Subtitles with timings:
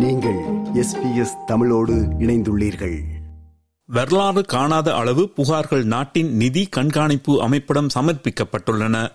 [0.00, 0.38] நீங்கள்
[0.74, 3.00] எஸ்பிஎஸ் தமிழோடு இணைந்துள்ளீர்கள்.
[3.86, 9.12] வரலாறு காணாத அளவு புகார்கள் நாட்டின் நிதி கண்காணிப்பு அமைப்பிடம் சமர்ப்பிக்கப்பட்டுள்ளன.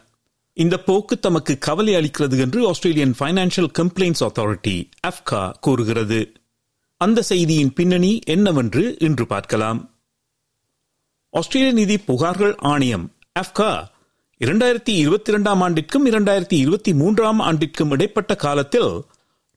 [0.53, 6.33] இந்த போக்கு தமக்கு கவலை அளிக்கிறது என்று Australian financial complaints authority AFCA கூறுகிறது.
[6.97, 9.89] அந்த செய்தியின் பின்னணி என்னவென்று இன்று பார்க்கலாம்.
[11.29, 13.87] ஆஸ்திரேலிய நிதி புகார்கள் ஆணையம் அப்கா
[14.45, 19.01] இரண்டாயிரத்தி இருபத்தி இரண்டாம் ஆண்டிற்கும் இரண்டாயிரத்தி இருபத்தி மூன்றாம் ஆண்டிற்கும் இடைப்பட்ட காலத்தில்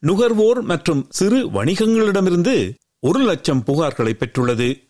[0.01, 4.87] நுகர்வோர் மற்றும் சிறு வணிகங்களிடமிருந்து ஒரு லட்சம் புகார்களை பெற்றுள்ளது.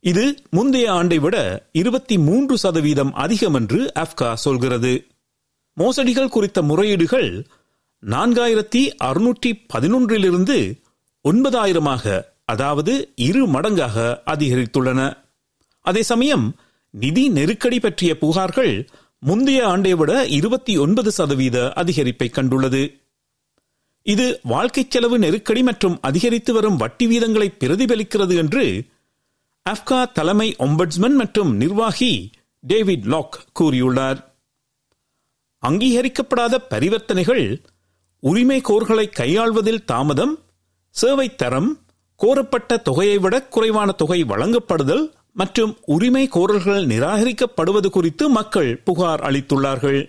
[0.00, 5.06] இது முந்தைய ஆண்டை விட இருபத்தி மூன்று சதவீதம் அதிகம் என்று அப்கா சொல்கிறது.
[5.74, 7.46] மோசடிகள் குறித்த முறையீடுகள்
[8.06, 10.82] நான்காயிரத்தி அறுநூற்றி பதினொன்றிலிருந்து
[11.28, 15.16] ஒன்பதாயிரமாக அதாவது இரு மடங்காக அதிகரித்துள்ளன.
[15.80, 16.56] அதே சமயம்
[16.90, 18.88] நிதி நெருக்கடி பற்றிய புகார்கள்
[19.18, 23.01] முந்தைய ஆண்டை விட இருபத்தி ஒன்பது சதவீத அதிகரிப்பை கண்டுள்ளது.
[24.02, 28.84] இது வாழ்க்கை செலவு நெருக்கடி மற்றும் அதிகரித்து வரும் வட்டி வீதங்களை பிரதிபலிக்கிறது என்று
[29.70, 34.20] அப்கா தலைமை ஒம்பட்ஸ்மன் மற்றும் நிர்வாகி டேவிட் லாக் கூறியுள்ளார்.
[35.62, 37.62] அங்கீகரிக்கப்படாத பரிவர்த்தனைகள்
[38.20, 40.34] உரிமை கோர்களை கையாள்வதில் தாமதம்
[40.90, 41.70] சேவை தரம்
[42.16, 50.00] கோரப்பட்ட தொகையை விட குறைவான தொகை வழங்கப்படுதல் மற்றும் உரிமை கோரல்கள் நிராகரிக்கப்படுவது குறித்து மக்கள் புகார் அளித்துள்ளார்கள்.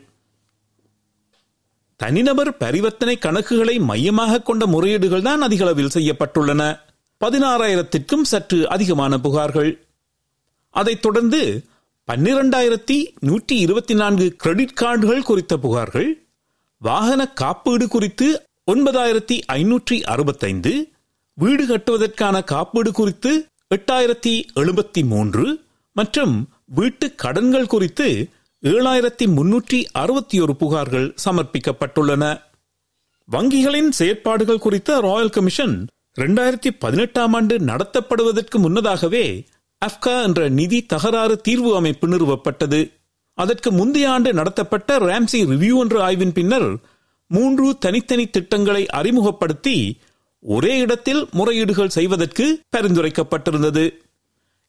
[2.03, 6.61] தனிநபர் பரிவர்த்தனை கணக்குகளை மையமாக கொண்ட முறையீடுகள் தான் அதிக அளவில் செய்யப்பட்டுள்ளன.
[7.21, 9.71] பதினாறாயிரத்திற்கும் சற்று அதிகமான புகார்கள்.
[10.73, 11.41] அதைத் தொடர்ந்து
[12.07, 16.09] பன்னிரண்டாயிரத்தி நூற்றி இருபத்தி நான்கு கிரெடிட் கார்டுகள் குறித்த புகார்கள்
[16.81, 18.27] வாகன காப்பீடு குறித்து
[18.71, 20.73] ஒன்பதாயிரத்தி ஐநூற்றி அறுபத்தைந்து
[21.37, 23.31] வீடு கட்டுவதற்கான காப்பீடு குறித்து
[23.75, 25.45] எட்டாயிரத்தி எழுபத்தி மூன்று
[25.95, 28.07] மற்றும் வீட்டு கடன்கள் குறித்து
[28.71, 32.41] ஏழாயிரத்தி முன்னூற்றி அறுபத்தி ஒரு புகார்கள் சமர்ப்பிக்கப்பட்டுள்ளன.
[33.29, 39.45] வங்கிகளின் செயற்பாடுகள் குறித்த ராயல் கமிஷன் இரண்டாயிரத்தி பதினெட்டாம் ஆண்டு நடத்தப்படுவதற்கு முன்னதாகவே
[39.85, 42.91] அப்கா என்ற நிதி தகராறு தீர்வு அமைப்பு நிறுவப்பட்டது.
[43.33, 46.77] அதற்கு முந்தைய ஆண்டு நடத்தப்பட்ட ராம்சி ரிவ்யூ என்ற ஆய்வின் பின்னர்
[47.27, 49.99] மூன்று தனித்தனி திட்டங்களை அறிமுகப்படுத்தி
[50.39, 53.93] ஒரே இடத்தில் முறையீடுகள் செய்வதற்கு பரிந்துரைக்கப்பட்டிருந்தது.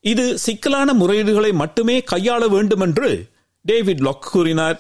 [0.01, 3.33] இது சிக்கலான முறையீடுகளை மட்டுமே கையாள வேண்டும் என்று
[3.65, 4.79] டேவிட் லாக் கூறினார்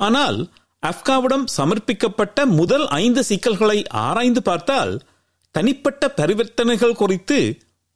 [0.00, 0.38] ஆனால்
[0.82, 4.94] அப்காவிடம் சமர்ப்பிக்கப்பட்ட முதல் ஐந்து சிக்கல்களை ஆராய்ந்து பார்த்தால்
[5.54, 7.38] தனிப்பட்ட பரிவர்த்தனைகள் குறித்து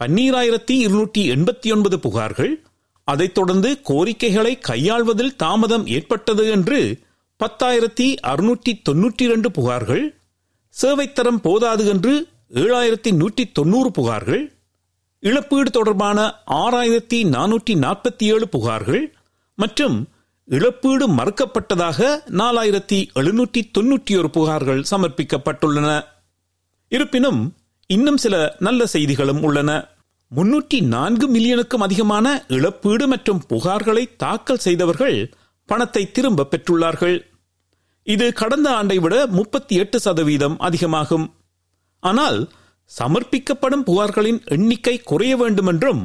[0.00, 2.52] பன்னீராயிரத்தி இருநூற்றி எண்பத்தி ஒன்பது புகார்கள்
[3.08, 6.80] அதைத் தொடர்ந்து கோரிக்கைகளை கையாள்வதில் தாமதம் ஏற்பட்டது என்று
[7.40, 10.04] பத்தாயிரத்தி அறுநூற்றி தொன்னூற்றி இரண்டு புகார்கள்
[10.74, 12.14] சேவைத்தரம் போதாது என்று
[12.54, 14.44] ஏழாயிரத்தி நூற்றி தொன்னூறு புகார்கள்
[15.22, 16.18] இழப்பீடு தொடர்பான
[16.56, 19.04] ஆறாயிரத்தி நானூற்றி நாற்பத்தி ஏழு புகார்கள்
[19.56, 20.08] மற்றும்
[20.44, 26.04] இழப்பீடு மறுக்கப்பட்டதாக நாலாயிரத்தி எழுநூற்றி தொன்னூற்றி ஒரு புகார்கள் சமர்ப்பிக்கப்பட்டுள்ளன.
[26.88, 27.56] இருப்பினும்
[27.86, 29.70] இன்னும் சில நல்ல செய்திகளும் உள்ளன.
[30.36, 35.34] முன்னூற்றி நான்கு மில்லியனுக்கும் அதிகமான இழப்பீடு மற்றும் புகார்களை தாக்கல் செய்தவர்கள்
[35.64, 37.16] பணத்தை திரும்ப பெற்றுள்ளார்கள்.
[38.02, 41.26] இது கடந்த ஆண்டை விட முப்பத்தி எட்டு சதவீதம் அதிகமாகும்.
[42.00, 42.50] ஆனால்
[42.98, 46.02] சமர்ப்பிக்கப்படும் புகார்களின் எண்ணிக்கை குறைய வேண்டும் என்றும்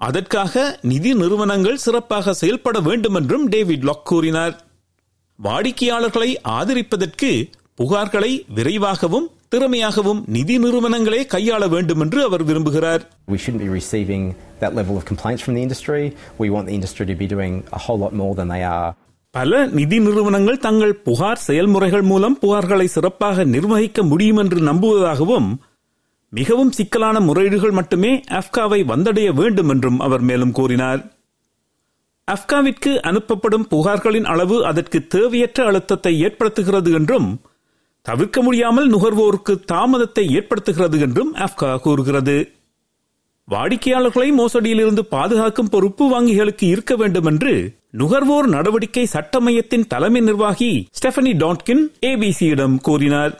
[0.00, 4.54] அதற்காக நிதி நிறுவனங்கள் சிறப்பாக செயல்பட வேண்டும் என்றும் டேவிட் லாக் கூறினார்
[5.38, 6.28] வாடிக்கையாளர்களை
[6.58, 7.30] ஆதரிப்பதற்கு
[7.78, 14.24] புகார்களை விரைவாகவும் திறமையாகவும் நிதி நிறுவனங்களே கையாள வேண்டும் என்று அவர் விரும்புகிறார் We shouldn't be receiving
[14.60, 16.02] that level of complaints from the industry.
[16.38, 18.90] We want the industry to be doing a whole lot more than they are.
[19.34, 25.48] பல நிதி நிறுவனங்கள் தங்கள் புகார் செயல்முறைகள் மூலம் புகார்களை சிறப்பாக நிர்வகிக்க முடியும் என்று நம்புவதாகவும்
[26.32, 31.00] மிகவும் சிக்கலான முறையீடுகள் மட்டுமே அப்காவை வந்தடைய வேண்டும் என்றும் அவர் மேலும் கூறினார்.
[32.28, 37.40] அப்காவிற்கு அனுப்பப்படும் புகார்களின் அளவு அதற்கு தேவையற்ற அழுத்தத்தை ஏற்படுத்துகிறது என்றும்
[38.02, 42.52] தவிர்க்க முடியாமல் நுகர்வோருக்கு தாமதத்தை ஏற்படுத்துகிறது என்றும் அப்கா கூறுகிறது.
[43.48, 47.52] வாடிக்கையாளர்களை மோசடியிலிருந்து பாதுகாக்கும் பொறுப்பு வங்கிகளுக்கு இருக்க வேண்டும் என்று
[47.90, 53.34] நுகர்வோர் நடவடிக்கை சட்ட மையத்தின் தலைமை நிர்வாகி ஸ்டெஃபனி டாட்கின் ஏபிசியிடம் கூறினார்.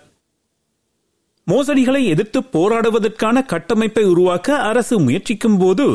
[1.49, 5.87] மோசடிகளை எதிர்த்து போராடுவதற்கான கட்டமைப்பை உருவாக்க அரசு முயற்சிக்கும் போது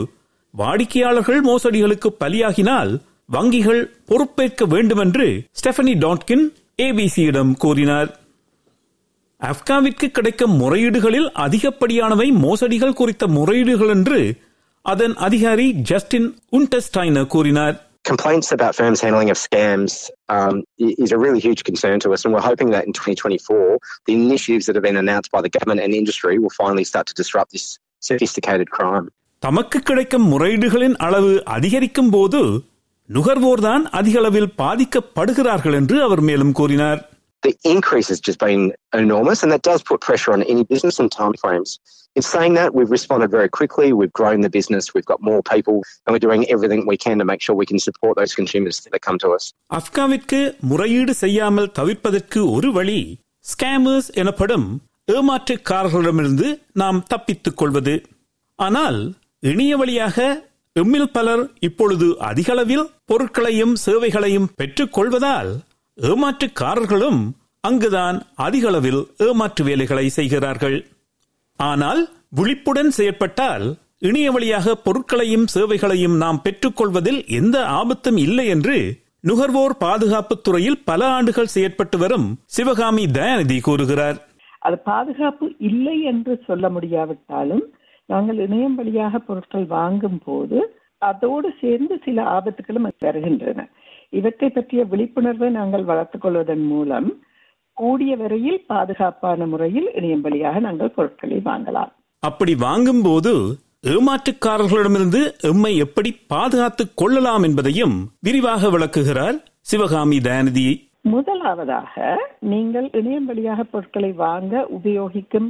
[0.53, 2.91] வாடிக்கையாளர்கள் மோசடிகளுக்கு பலியாகினால்
[3.31, 5.27] வங்கிகள் பொறுப்பேற்க வேண்டும் என்று
[5.59, 6.43] ஸ்டெஃபனி டாட்கின்
[6.77, 8.09] ஏபிசியிடம் கூறினார்.
[9.41, 14.19] அப்காவிற்கு கிடைக்கும் முறையீடுகளில் அதிகப்படியானவை மோசடிகள் குறித்த முறையீடுகள் என்று
[14.81, 17.75] அதன் அதிகாரி ஜஸ்டின் உண்டஸ்டைனர் கூறினார்.
[18.05, 19.93] Complaints about firms handling of scams
[20.29, 24.13] um, is a really huge concern to us, and we're hoping that in 2024, the
[24.13, 27.51] initiatives that have been announced by the government and industry will finally start to disrupt
[27.51, 29.05] this sophisticated crime.
[29.41, 32.41] தமக்கு கிடைக்கும் முறையீடுகளின் அளவு அதிகரிக்கும் போது
[33.09, 37.01] நுகர்வோர்தான் அதிக அளவில் பாதிக்கப்படுகிறார்கள் என்று அவர் மேலும் கூறினார்
[37.43, 38.61] the increase has just been
[38.95, 41.71] enormous, and that does put pressure on any business and timeframes.
[42.15, 43.87] In saying that, we've responded very quickly.
[43.93, 44.83] We've grown the business.
[44.95, 47.79] We've got more people, and we're doing everything we can to make sure we can
[47.79, 49.43] support those consumers that come to us.
[49.79, 50.39] அஃப்காவிற்கு
[50.71, 52.99] முறையீடு செய்யாமல் தவிர்ப்பதற்கு ஒரு வழி
[53.45, 54.67] scammers எனப்படும்
[55.37, 56.47] ஏமாற்றுக்காரர்களிடமிருந்து
[56.81, 57.95] நாம் தப்பித்துக் கொள்வது
[58.59, 58.99] ஆனால்
[59.43, 60.17] இணைய வழியாக
[60.75, 65.51] எம்மில் பலர் இப்பொழுது அதிகளவில் பொருட்களையும் சேவைகளையும் பெற்றுக் கொள்வதால்
[65.97, 67.21] ஏமாற்றுக்காரர்களும்
[67.59, 70.77] அங்குதான் அதிகளவில் ஏமாற்று வேலைகளை செய்கிறார்கள்.
[71.59, 73.65] ஆனால் விழிப்புடன் செயற்பட்டால்
[73.99, 78.77] இணைய வழியாக பொருட்களையும் சேவைகளையும் நாம் பெற்றுக்கொள்வதில் எந்த ஆபத்தும் இல்லை என்று
[79.21, 84.17] நுகர்வோர் பாதுகாப்பு துறையில் பல ஆண்டுகள் செயற்பட்டு வரும் சிவகாமி தயாநிதி கூறுகிறார்.
[84.59, 87.63] அது பாதுகாப்பு இல்லை என்று சொல்ல முடியாவிட்டாலும்
[88.05, 90.59] நாங்கள் இணையம் வழியாக பொருட்கள் வாங்கும் போது
[90.97, 93.69] அதோடு சேர்ந்து சில ஆபத்துகளும் வருகின்றன.
[94.13, 97.09] இவற்றை பற்றிய விழிப்புணர்வை நாங்கள் வளர்த்துக் கொள்வதன் மூலம்
[97.77, 101.91] கூடிய வரையில் பாதுகாப்பான முறையில் இணையம் வழியாக நாங்கள் பொருட்களை வாங்கலாம்.
[102.23, 103.33] அப்படி வாங்கும்போது
[103.87, 110.67] ஏமாற்றுக்காரர்களிடமிருந்து எம்மை எப்படி பாதுகாத்துக் கொள்ளலாம் என்பதையும் விரிவாக விளக்குகிறார் சிவகாமி தயாநிதி.
[111.01, 111.95] முதலாவதாக
[112.39, 115.49] நீங்கள் இணையம் வழியாக பொருட்களை வாங்க உபயோகிக்கும்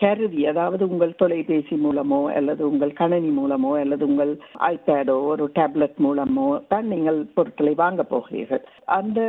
[0.00, 4.32] கருவி அதாவது உங்கள் தொலைபேசி மூலமோ அல்லது உங்கள் கணனி மூலமோ அல்லது உங்கள்
[4.72, 8.62] ஐபேடோ ஒரு டேப்லெட் மூலமோ தான் நீங்கள் பொருட்களை வாங்க போகிறீர்கள்.
[8.98, 9.20] அந்த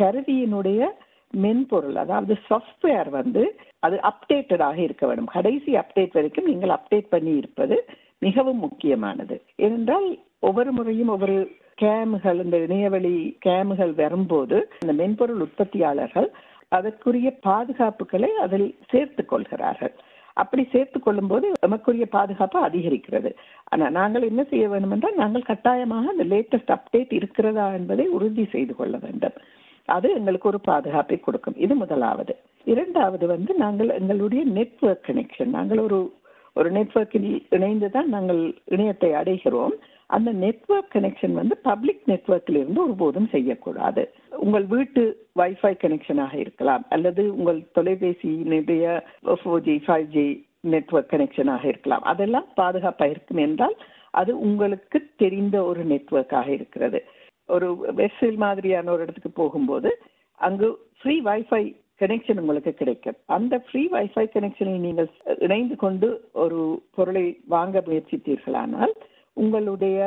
[0.00, 0.88] கருவியினுடைய
[1.34, 3.42] மென்பொருள் அதாவது சாஃப்ட்வேர் வந்து
[3.86, 5.32] அது அப்டேட்டடாக இருக்க வேண்டும்.
[5.36, 7.76] கடைசி அப்டேட் வரைக்கும் நீங்கள் அப்டேட் பண்ணி இருப்பது
[8.26, 9.36] மிகவும் முக்கியமானது.
[9.64, 10.08] ஏனென்றால்
[10.48, 11.36] ஒவ்வொரு முறையும் ஒவ்வொரு
[11.82, 13.14] கேமுகள் இந்த இணையவழி
[13.46, 16.28] கேமுகள் வரும்போது அந்த மென்பொருள் உற்பத்தியாளர்கள்
[16.76, 19.94] அதற்குரிய பாதுகாப்புகளை அதில் சேர்த்து கொள்கிறார்கள்.
[20.42, 23.30] அப்படி சேர்த்து கொள்ளும் போது நமக்குரிய பாதுகாப்பு அதிகரிக்கிறது.
[23.72, 28.74] ஆனால் நாங்கள் என்ன செய்ய வேண்டும் என்றால் நாங்கள் கட்டாயமாக அந்த லேட்டஸ்ட் அப்டேட் இருக்கிறதா என்பதை உறுதி செய்து
[28.74, 29.36] கொள்ள வேண்டும்.
[29.96, 31.58] அது எங்களுக்கு ஒரு பாதுகாப்பை கொடுக்கும்.
[31.64, 32.34] இது முதலாவது.
[32.72, 35.98] இரண்டாவது வந்து நாங்கள் எங்களுடைய நெட்வொர்க் கனெக்ஷன் நாங்கள் ஒரு
[36.56, 38.40] ஒரு நெட்வொர்க்கில் இணைந்து தான் நாங்கள்
[38.74, 39.74] இணையத்தை அடைகிறோம்.
[40.14, 44.02] அந்த நெட்வொர்க் கனெக்ஷன் வந்து பப்ளிக் நெட்வொர்க்கில் இருந்து ஒருபோதும் செய்யக்கூடாது.
[44.44, 45.02] உங்கள் வீட்டு
[45.38, 48.84] வைஃபை கனெக்ஷனாக இருக்கலாம் அல்லது உங்கள் தொலைபேசியினுடைய
[49.40, 50.26] four G five G
[50.74, 52.04] network கனெக்ஷனாக இருக்கலாம்.
[52.12, 53.76] அதெல்லாம் பாதுகாப்பாக இருக்கும் என்றால்
[54.20, 57.00] அது உங்களுக்கு தெரிந்த ஒரு நெட்ஒர்க்காக இருக்கிறது.
[57.54, 57.66] ஒரு
[58.00, 59.90] வெஸ்டில் மாதிரியான ஒரு இடத்துக்கு போகும்போது
[60.38, 60.68] அங்கு
[61.00, 61.62] ஃப்ரீ வைஃபை
[62.00, 63.18] கனெக்ஷன் உங்களுக்கு கிடைக்கும்.
[63.36, 65.10] அந்த ஃப்ரீ வைஃபை கனெக்ஷனை நீங்கள்
[65.46, 66.08] இணைந்து கொண்டு
[66.44, 66.60] ஒரு
[66.96, 68.95] பொருளை வாங்க முயற்சித்தீர்களானால்
[69.46, 69.98] உங்களுடைய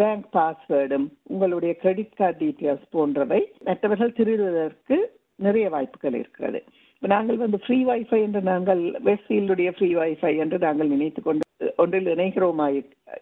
[0.00, 4.96] பேங்க் பாஸ்வேர்டும் உங்களுடைய கிரெடிட் கார்டு டீட்டெயில்ஸ் போன்றவை மற்றவர்கள் திருடுவதற்கு
[5.46, 6.60] நிறைய வாய்ப்புகள் இருக்கிறது.
[7.02, 11.44] நாங்கள் வந்து ஃப்ரீ வைஃபை என்று நாங்கள் வெஸ்ட்ஃபீல்டுடைய ஃப்ரீ வைஃபை என்று நாங்கள் நினைத்து கொண்டு
[11.82, 12.66] ஒன்றில் இணைகிறோமா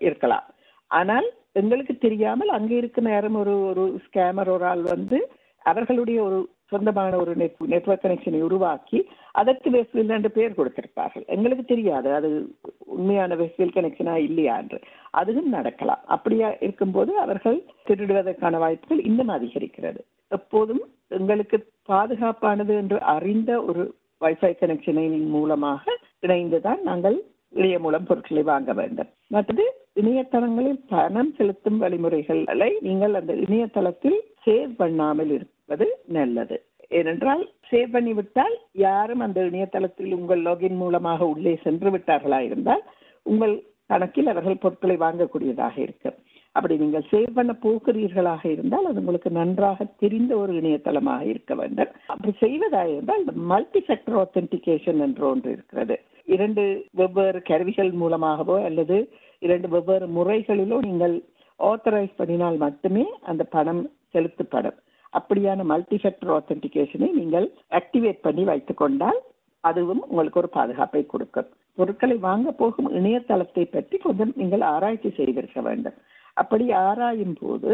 [0.09, 0.47] இருக்கலாம்.
[0.91, 1.27] ஆனால்
[1.61, 5.19] எங்களுக்கு தெரியாமல் அங்கே இருக்கும் நேரம் ஒரு ஒரு ஸ்கேமர் ஒரு ஆள் வந்து
[5.65, 6.39] அவர்களுடைய ஒரு
[6.69, 11.27] சொந்தமான ஒரு நெட் நெட்ஒர்க் கனெக்ஷனை உருவாக்கி அதற்கு வெஸ்ட்ஃபீல்டு என்று பெயர் கொடுத்திருப்பார்கள்.
[11.27, 12.15] எங்களுக்கு தெரியாது.
[12.15, 14.81] அது உண்மையான வெஸ்ட்ஃபீல்ட் கனெக்ஷனா இல்லையா என்று.
[15.11, 16.03] அதுவும் நடக்கலாம்.
[16.07, 20.01] அப்படியா இருக்கும்போது அவர்கள் திருடுவதற்கான வாய்ப்புகள் இன்னும் அதிகரிக்கிறது.
[20.29, 27.17] எப்போதும் எங்களுக்கு பாதுகாப்பானது என்று அறிந்த ஒரு வைஃபை கனெக்ஷனின் மூலமாக இணைந்துதான் நாங்கள்
[27.51, 29.11] இணைய மூலம் பொருட்களை வாங்க வேண்டும்.
[29.29, 29.65] மற்றது
[30.01, 35.31] இணையதளங்களில் பணம் செலுத்தும் வழிமுறைகளை நீங்கள் அந்த இணையதளத்தில் சேவ் பண்ணாமல்
[35.65, 36.57] இருப்பது நல்லது.
[36.99, 38.55] ஏனென்றால் சேவ் பண்ணிவிட்டால்
[38.87, 42.83] யாரும் அந்த இணையதளத்தில் உங்கள் லாகின் மூலமாக உள்ளே சென்று விட்டார்களா இருந்தால்
[43.31, 43.55] உங்கள்
[43.93, 46.17] கணக்கில் அவர்கள் பொருட்களை வாங்கக்கூடியதாக இருக்கும்.
[46.57, 51.91] அப்படி நீங்கள் சேவ் பண்ண போகிறீர்களாக இருந்தால் அது உங்களுக்கு நன்றாக தெரிந்த ஒரு இணையதளமாக இருக்க வேண்டும்.
[52.13, 55.97] அப்படி செய்வதாக இருந்தால் மல்டி ஃபேக்டர் ஆத்தென்டிகேஷன் என்று ஒன்று இருக்கிறது.
[56.37, 56.63] இரண்டு
[57.01, 58.99] வெவ்வேறு கருவிகள் மூலமாகவோ அல்லது
[59.47, 61.17] இரண்டு வெவ்வேறு முறைகளிலோ நீங்கள்
[61.61, 64.79] ஆத்தரைஸ் பண்ணினால் மட்டுமே அந்த பணம் செலுத்தப்படும்.
[65.19, 67.47] அப்படியான மல்டி ஃபேக்டர் ஆத்தென்டிகேஷனை நீங்கள்
[67.79, 69.21] ஆக்டிவேட் பண்ணி வைத்துக் கொண்டால்
[69.65, 71.49] அதுவும் உங்களுக்கு ஒரு பாதுகாப்பை கொடுக்கும்.
[71.79, 75.97] பொருட்களை வாங்க போகும் இணையதளத்தை பற்றி கொஞ்சம் நீங்கள் ஆராய்ச்சி செய்திருக்க வேண்டும்.
[76.37, 77.71] அப்படி ஆராயும் போது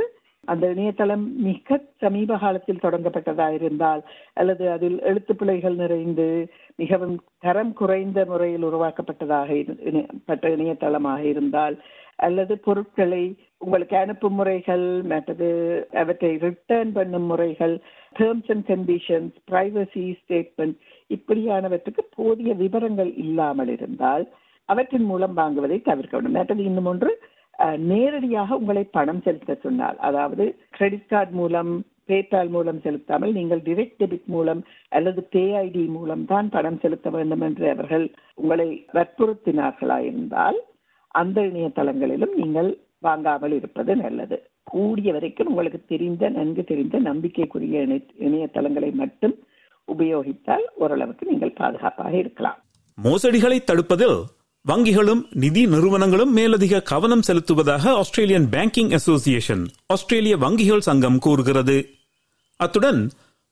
[0.50, 4.02] அந்த இணையதளம் மிக சமீப காலத்தில் தொடங்கப்பட்டதா இருந்தால்
[4.40, 6.26] அல்லது அதில் எழுத்து பிழைகள் நிறைந்து
[6.82, 9.58] மிகவும் தரம் குறைந்த முறையில் உருவாக்கப்பட்டதாக
[10.28, 11.76] பட்ட இணையதளமாக இருந்தால்
[12.20, 13.22] அல்லது பொருட்களை
[13.58, 15.48] உங்களுக்கு அனுப்பும் முறைகள் மற்றது
[15.92, 17.74] அவற்றை ரிட்டர்ன் பண்ணும் முறைகள்
[18.16, 20.78] terms and conditions privacy statement
[21.10, 24.24] இப்படியானவற்றுக்கு போதிய விவரங்கள் இல்லாமல் இருந்தால்
[24.68, 27.12] அவற்றின் மூலம் வாங்குவதை தவிர்க்க வேண்டும் மற்றது இன்னும் ஒன்று
[27.86, 31.72] நேரடியாக உங்களை பணம் செலுத்த சொன்னால் அதாவது கிரெடிட் கார்டு மூலம்
[32.08, 34.60] பேபால் மூலம் செலுத்தாமல் நீங்கள் டிரெக்ட் டெபிட் மூலம்
[34.92, 38.06] அல்லது பேஐடி மூலம் தான் பணம் செலுத்த வேண்டும் என்று அவர்கள்
[38.38, 40.58] உங்களை வற்புறுத்தினார்களா இருந்தால்
[41.10, 44.36] அந்த இணையதளங்களிலும் நீங்கள் வாங்காமல் இருப்பது நல்லது.
[44.62, 47.78] கூடிய வரைக்கும் உங்களுக்கு தெரிந்த நன்கு தெரிந்த நம்பிக்கைக்குரிய
[48.26, 49.34] இணையதளங்களை மட்டும்
[49.88, 52.58] உபயோகித்தால் ஓரளவுக்கு நீங்கள் பாதுகாப்பாக இருக்கலாம்.
[52.98, 54.18] மோசடிகளை தடுப்பதில்
[54.64, 61.78] வங்கிகளும் நிதி நிறுவனங்களும் மேலதிக கவனம் செலுத்துவதாக ஆஸ்திரேலியன் பேங்கிங் அசோசியேஷன் ஆஸ்திரேலிய வங்கிகள் சங்கம் கூறுகிறது.
[62.56, 63.00] அத்துடன்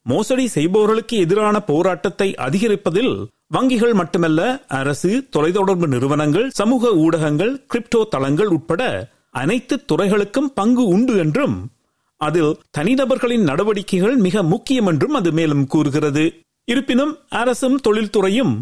[0.07, 3.15] மோசடி செய்பவர்களுக்கு எதிரான போராட்டத்தை அதிகரிப்பதில்
[3.51, 8.83] வங்கிகள் மட்டுமல்ல அரசு தொலைத்தொடர்பு நிறுவனங்கள் சமூக ஊடகங்கள் கிரிப்டோ தளங்கள் உட்பட
[9.31, 11.71] அனைத்து துறைகளுக்கும் பங்கு உண்டு என்றும்
[12.17, 16.25] அதில் தனிநபர்களின் நடவடிக்கைகள் மிக முக்கியம் என்றும் அது மேலும் கூறுகிறது.
[16.65, 18.53] இருப்பினும் அரசும் தொழில்துறையும்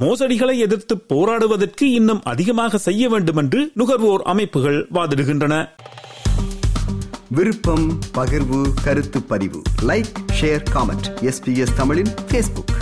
[0.00, 5.54] மோசடிகளை எதிர்த்து போராடுவதற்கு இன்னும் அதிகமாக செய்ய வேண்டும் என்று நுகர்வோர் அமைப்புகள் வாதிடுகின்றன.
[7.28, 9.62] விருப்பம் பகிர்வு கருத்து பதிவு.
[9.82, 12.74] லைக் ஷேர் காமெண்ட் எஸ்பிஎஸ் தமிழின் ஃபேஸ்புக்